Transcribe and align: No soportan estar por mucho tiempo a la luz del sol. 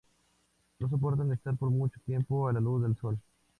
No 0.79 0.89
soportan 0.89 1.31
estar 1.31 1.55
por 1.57 1.69
mucho 1.69 1.99
tiempo 2.07 2.47
a 2.47 2.53
la 2.53 2.59
luz 2.59 2.81
del 2.81 2.95
sol. 2.97 3.19